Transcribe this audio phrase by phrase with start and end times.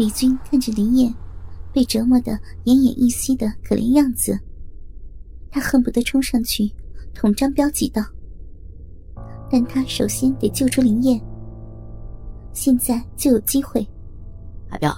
[0.00, 1.14] 李军看着林燕
[1.74, 2.32] 被折磨得
[2.64, 4.34] 奄奄一息的可怜样子，
[5.50, 6.72] 他恨不得冲上去
[7.12, 8.02] 捅张彪几刀。
[9.50, 11.20] 但他首先得救出林燕，
[12.54, 13.86] 现在就有机会。
[14.70, 14.90] 阿彪，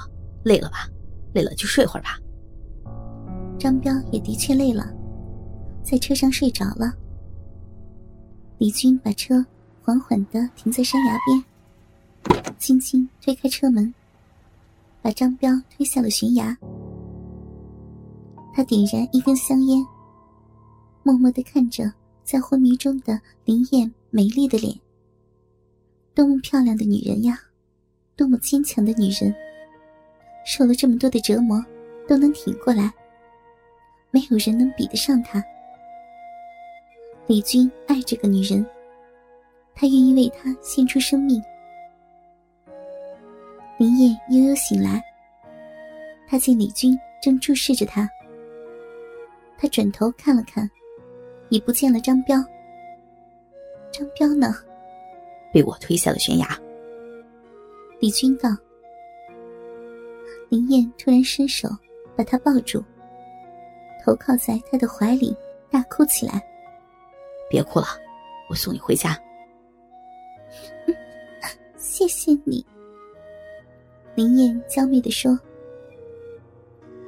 [0.45, 0.89] 累了吧？
[1.35, 2.17] 累了就睡会儿吧。
[3.59, 4.89] 张彪也的确累了，
[5.83, 6.95] 在车上睡着了。
[8.59, 9.45] 李军把车
[9.83, 13.93] 缓缓的停在山崖边，轻轻推开车门，
[15.03, 16.57] 把张彪推下了悬崖。
[18.55, 19.85] 他点燃一根香烟，
[21.03, 21.93] 默默的看着
[22.23, 24.79] 在昏迷中的林燕美丽的脸。
[26.15, 27.39] 多么漂亮的女人呀，
[28.15, 29.35] 多么坚强的女人，
[30.47, 31.65] 受了这么多的折磨
[32.07, 32.93] 都能挺过来，
[34.11, 35.43] 没有人能比得上她。
[37.27, 38.65] 李军爱这个女人，
[39.75, 41.43] 他愿意为她献出生命。
[43.83, 45.03] 林燕悠悠醒来，
[46.29, 48.09] 他见李军正注视着她，
[49.59, 50.71] 她转头看了看，
[51.49, 52.41] 已不见了张彪。
[53.91, 54.55] 张彪呢？
[55.53, 56.47] 被我推下了悬崖。
[57.99, 58.51] 李军道。
[60.49, 61.69] 林燕突然伸手
[62.17, 62.81] 把他抱住，
[64.05, 65.37] 头靠在他的怀里，
[65.73, 66.41] 大哭起来。
[67.51, 67.87] 别哭了，
[68.49, 69.19] 我送你回家。
[71.77, 72.65] 谢谢你，
[74.15, 75.39] 林燕娇媚的说。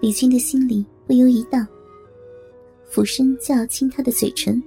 [0.01, 1.67] 李军的心里不由一荡，
[2.85, 4.63] 俯身就要亲她的嘴唇。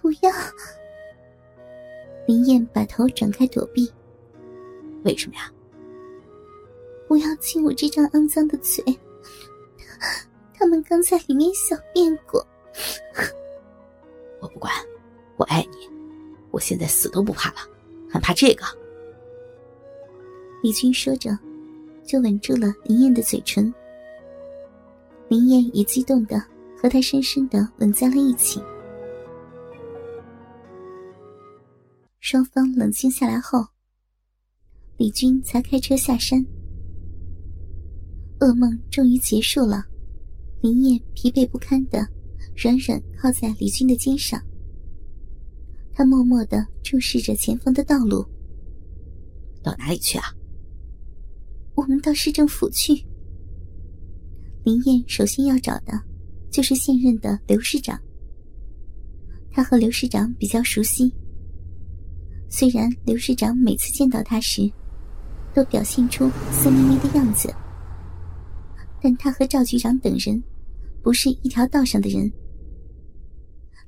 [0.00, 0.30] 不要！
[2.26, 3.90] 林燕把头转开躲避。
[5.04, 5.50] 为什么呀？
[7.08, 8.84] 不要亲我这张肮脏的嘴，
[10.52, 12.44] 他们刚在里面小便过。
[14.40, 14.72] 我不管，
[15.36, 15.88] 我爱你，
[16.50, 17.56] 我现在死都不怕了，
[18.10, 18.64] 还怕这个？
[20.66, 21.30] 李军说着，
[22.04, 23.72] 就吻住了林燕的嘴唇。
[25.28, 26.42] 林燕也激动的
[26.76, 28.60] 和他深深的吻在了一起。
[32.18, 33.64] 双方冷静下来后，
[34.96, 36.44] 李军才开车下山。
[38.40, 39.84] 噩梦终于结束了，
[40.62, 42.04] 林燕疲惫不堪的。
[42.56, 44.42] 软软靠在李军的肩上，
[45.92, 48.26] 他默默的注视着前方的道路。
[49.62, 50.24] 到哪里去啊？
[51.76, 53.04] 我们到市政府去。
[54.64, 55.92] 林燕首先要找的，
[56.50, 58.00] 就是现任的刘市长。
[59.52, 61.12] 他和刘市长比较熟悉。
[62.48, 64.72] 虽然刘市长每次见到他时，
[65.52, 67.54] 都表现出色眯眯的样子，
[69.02, 70.42] 但他和赵局长等人，
[71.02, 72.32] 不是一条道上的人。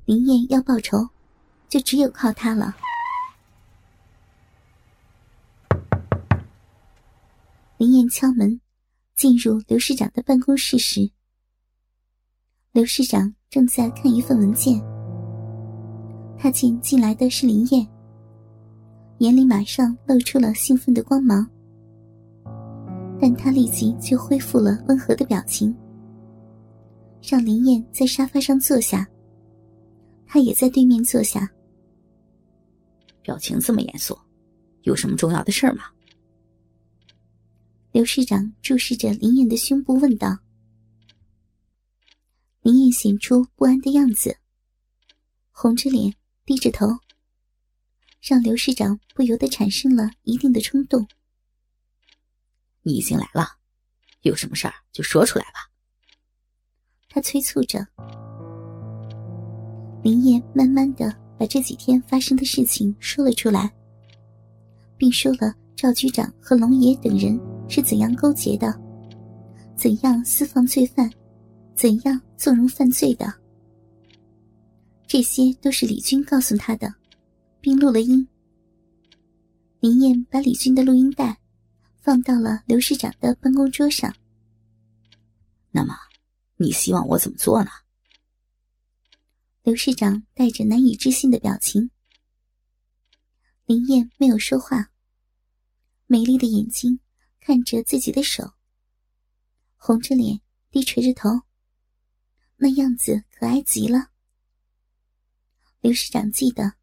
[0.05, 1.09] 林燕要报仇，
[1.67, 2.75] 就只有靠他了。
[7.77, 8.59] 林燕敲门，
[9.15, 11.09] 进入刘市长的办公室时，
[12.71, 14.81] 刘市长正在看一份文件。
[16.37, 17.87] 他见进来的是林燕，
[19.19, 21.49] 眼里马上露出了兴奋的光芒，
[23.19, 25.75] 但他立即就恢复了温和的表情，
[27.21, 29.07] 让林燕在沙发上坐下。
[30.25, 31.49] 他也在对面坐下，
[33.21, 34.17] 表情这么严肃，
[34.83, 35.83] 有什么重要的事吗？
[37.99, 40.37] 刘市长注视着林燕的胸部问道。
[42.61, 44.37] 林燕显出不安的样子，
[45.51, 46.15] 红着脸
[46.45, 46.87] 低着头，
[48.21, 51.05] 让刘市长不由得产生了一定的冲动。
[52.83, 53.57] 你已经来了，
[54.21, 55.69] 有什么事儿就说出来吧。
[57.09, 57.85] 他催促着。
[60.01, 63.69] 林燕慢慢的把这几天发生的事情说了出来，
[64.95, 67.37] 并说了赵局长和龙爷等人
[67.69, 68.77] 是怎样勾结的，
[69.77, 71.09] 怎样私放罪犯，
[71.75, 73.31] 怎样纵容犯罪的。
[75.07, 76.93] 这些都是李军告诉他的，
[77.61, 78.27] 并录了音。
[79.79, 81.39] 林燕把李军的录音带
[82.01, 84.13] 放到了刘市长的办公桌上。
[85.71, 85.95] 那么，
[86.57, 87.69] 你希望我怎么做呢？
[89.63, 91.91] 刘市长带着难以置信的表情，
[93.65, 94.89] 林燕没有说话，
[96.07, 96.99] 美丽的眼睛
[97.39, 98.53] 看着自己的手，
[99.75, 101.29] 红着脸，低垂着头，
[102.57, 104.11] 那样子可爱极了。
[105.81, 106.73] 刘市长记得，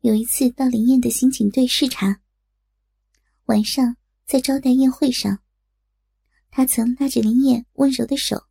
[0.00, 2.20] 有一次到林燕的刑警队视察，
[3.46, 5.42] 晚上在招待宴会上，
[6.50, 8.46] 他曾拉着林燕温柔的手，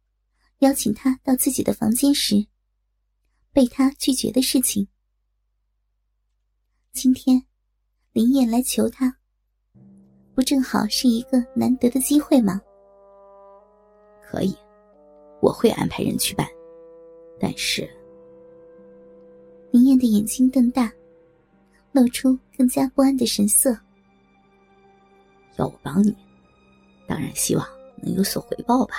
[0.59, 2.47] 邀请她到自己的房间时。
[3.51, 4.87] 被他拒绝的事情。
[6.93, 7.47] 今天，
[8.11, 9.18] 林燕来求他，
[10.39, 12.61] 不正好是一个难得的机会吗？
[14.23, 14.55] 可以，
[15.41, 16.47] 我会安排人去办。
[17.37, 17.85] 但是，
[19.71, 20.89] 林燕的眼睛瞪大，
[21.91, 23.77] 露出更加不安的神色。
[25.57, 26.15] 要我帮你，
[27.05, 28.93] 当然希望能有所回报吧。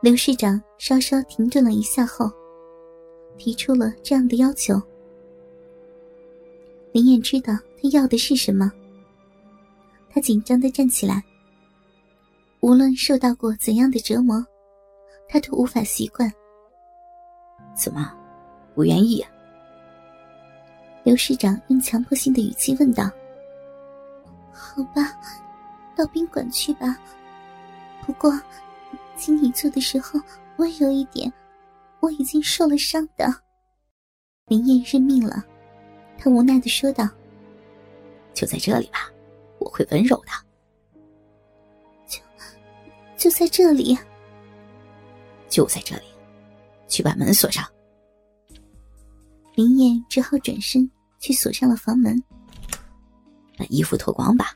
[0.00, 2.30] 刘市长稍稍停顿了一下后，
[3.36, 4.80] 提出了这样的要求。
[6.92, 8.70] 林燕知道他要的是什么，
[10.10, 11.22] 他紧张的站起来。
[12.60, 14.44] 无论受到过怎样的折磨，
[15.28, 16.30] 他都无法习惯。
[17.74, 18.12] 怎么，
[18.74, 19.28] 不愿意呀？
[21.04, 23.08] 刘市长用强迫性的语气问道。
[24.52, 25.16] “好吧，
[25.96, 26.98] 到宾馆去吧。
[28.04, 28.32] 不过，
[29.16, 30.20] 请你做的时候
[30.56, 31.32] 温柔一点，
[32.00, 33.32] 我已经受了伤的。”
[34.48, 35.44] 林燕认命了，
[36.18, 37.08] 她无奈的说道
[38.34, 39.10] ：“就在这里吧，
[39.70, 40.32] 会温柔的。”
[43.16, 43.98] 就在这里，
[45.48, 46.04] 就在这里，
[46.86, 47.66] 去把门锁上。
[49.54, 50.88] 林燕只好转身
[51.18, 52.22] 去锁上了房门。
[53.56, 54.54] 把衣服脱光吧，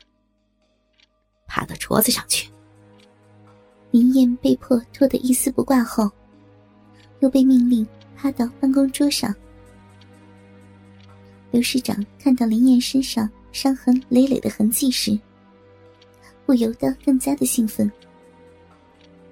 [1.45, 2.49] 爬到桌子上去。
[3.91, 6.09] 林燕被迫脱得一丝不挂后，
[7.19, 7.85] 又被命令
[8.15, 9.35] 趴到办公桌上。
[11.51, 15.17] 刘市长看到林燕身上伤痕累累的痕迹时，
[16.45, 17.89] 不由得更加的兴奋。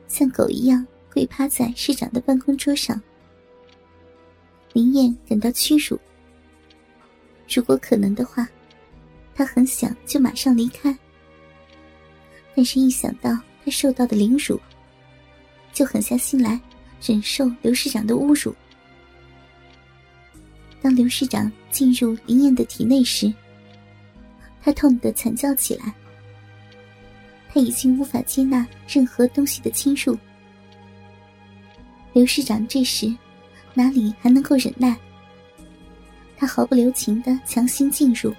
[0.07, 3.01] 像狗一样跪趴在市长的办公桌上，
[4.73, 5.99] 林燕感到屈辱。
[7.53, 8.47] 如果可能的话，
[9.33, 10.95] 她很想就马上离开，
[12.55, 13.31] 但是一想到
[13.65, 14.59] 他受到的凌辱，
[15.73, 16.61] 就狠下心来
[17.01, 18.55] 忍受刘市长的侮辱。
[20.81, 23.33] 当刘市长进入林燕的体内时，
[24.61, 25.93] 他痛得惨叫起来。
[27.53, 30.17] 他已经无法接纳任何东西的侵入。
[32.13, 33.13] 刘市长这时
[33.73, 34.97] 哪里还能够忍耐？
[36.37, 38.33] 他毫不留情的强行进入，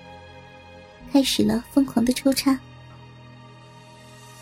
[1.13, 2.59] 开始了疯狂的抽插。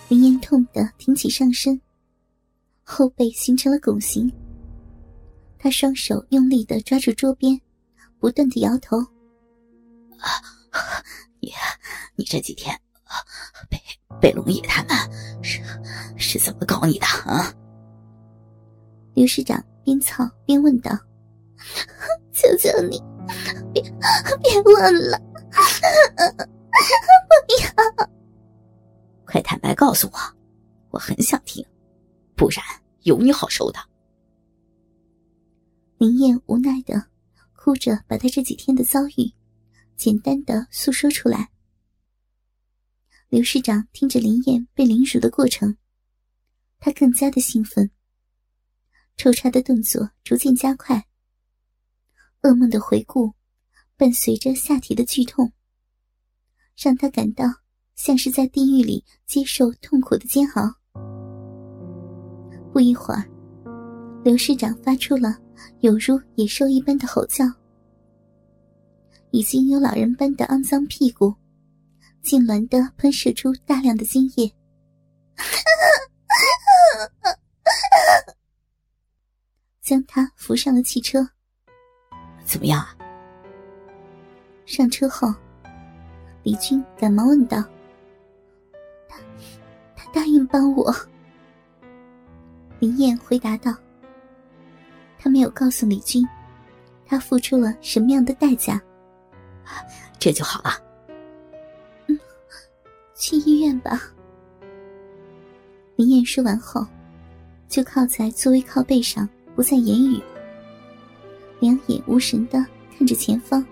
[0.09, 1.81] 林燕痛的挺起上身，
[2.83, 4.33] 后背形成了拱形。
[5.59, 7.61] 他双手用力的抓住桌边，
[8.19, 8.97] 不断的摇头
[11.39, 11.53] ：“你，
[12.21, 12.79] 你这几天
[13.71, 13.81] 被……”
[14.21, 14.95] 被龙野他们
[15.43, 15.63] 是
[16.19, 17.51] 是怎么搞你的啊？
[19.15, 20.91] 刘师长边操边问道
[22.31, 23.03] ：“求求你，
[23.73, 25.19] 别别问了，
[25.49, 26.45] 不
[27.63, 28.07] 要！
[29.25, 30.19] 快坦白告诉我，
[30.91, 31.65] 我很想听，
[32.37, 32.63] 不然
[33.05, 33.79] 有你好受的。”
[35.97, 37.03] 林燕无奈的
[37.57, 39.33] 哭着把她这几天的遭遇
[39.97, 41.49] 简单的诉说出来。
[43.31, 45.77] 刘市长听着林燕被凌辱的过程，
[46.81, 47.89] 他更加的兴奋。
[49.17, 51.07] 抽插的动作逐渐加快，
[52.43, 53.33] 噩梦的回顾
[53.97, 55.53] 伴随着下体的剧痛，
[56.77, 57.45] 让他感到
[57.95, 60.75] 像是在地狱里接受痛苦的煎熬。
[62.73, 63.31] 不一会儿，
[64.25, 65.39] 刘市长发出了
[65.83, 67.45] 有如野兽一般的吼叫，
[69.31, 71.33] 已经有老人般的肮脏屁股。
[72.23, 74.53] 痉挛的喷射出大量的精液，
[79.81, 81.27] 将他扶上了汽车。
[82.45, 82.95] 怎么样啊？
[84.67, 85.33] 上车后，
[86.43, 87.65] 李军赶忙问道
[89.09, 89.19] ：“他，
[89.97, 90.95] 他答应帮我。”
[92.79, 93.75] 林燕回答道
[95.19, 96.27] ：“他没有告诉李军，
[97.05, 98.81] 他付出了什么样的代价。
[100.19, 100.90] ”这就好了。
[103.21, 104.03] 去医院吧。
[105.97, 106.85] 林燕说完后，
[107.69, 110.19] 就靠在座位靠背上，不再言语，
[111.61, 112.65] 两眼无神的
[112.97, 113.63] 看着前方。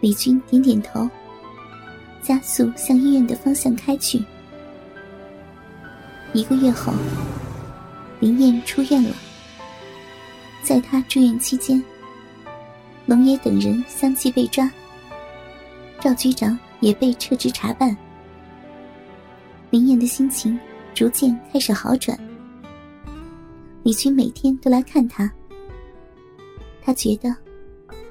[0.00, 1.10] 李军点点头，
[2.22, 4.24] 加速向医院的方向开去。
[6.32, 6.92] 一个月后，
[8.20, 9.10] 林燕出院了。
[10.62, 11.82] 在他住院期间，
[13.06, 14.70] 龙爷等人相继被抓，
[16.00, 16.56] 赵局长。
[16.80, 17.96] 也被撤职查办，
[19.70, 20.58] 林燕的心情
[20.94, 22.18] 逐渐开始好转。
[23.82, 25.30] 李军每天都来看他，
[26.82, 27.34] 他觉得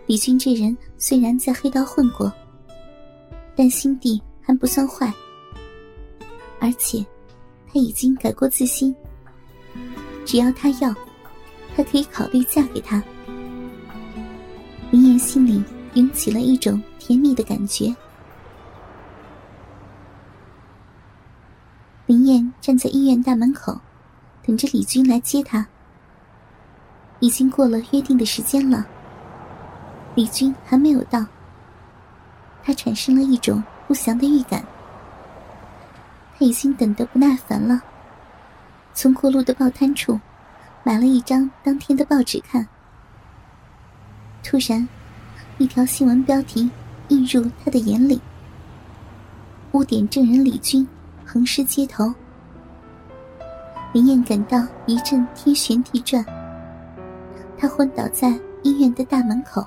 [0.05, 2.31] 李军这人虽然在黑道混过，
[3.55, 5.13] 但心地还不算坏，
[6.59, 7.05] 而且
[7.67, 8.95] 他已经改过自新。
[10.25, 10.95] 只要他要，
[11.75, 13.03] 他可以考虑嫁给他。
[14.91, 15.61] 林燕心里
[15.95, 17.93] 涌起了一种甜蜜的感觉。
[22.25, 23.79] 燕站在医院大门口，
[24.43, 25.65] 等着李军来接他。
[27.19, 28.85] 已经过了约定的时间了，
[30.15, 31.25] 李军还没有到。
[32.63, 34.65] 他产生了一种不祥的预感。
[36.37, 37.81] 他已经等得不耐烦了，
[38.93, 40.19] 从过路的报摊处
[40.83, 42.67] 买了一张当天的报纸看。
[44.43, 44.87] 突然，
[45.57, 46.69] 一条新闻标题
[47.07, 48.19] 映入他的眼里：
[49.71, 50.85] 污点证人李军
[51.25, 52.13] 横尸街头。
[53.93, 56.23] 林燕感到一阵天旋地转，
[57.57, 59.65] 她昏倒在医院的大门口。